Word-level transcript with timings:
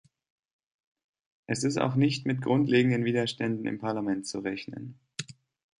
Es 1.45 1.63
ist 1.63 1.77
auch 1.77 1.93
nicht 1.93 2.25
mit 2.25 2.41
grundlegenden 2.41 3.05
Widerständen 3.05 3.67
im 3.67 3.77
Parlament 3.77 4.25
zu 4.25 4.39
rechnen. 4.39 4.99